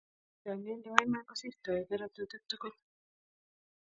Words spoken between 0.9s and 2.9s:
iman kosirtoe keratutik tugul